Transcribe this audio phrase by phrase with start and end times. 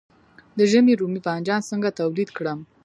[0.57, 2.59] د ژمي رومي بانجان څنګه تولید کړم؟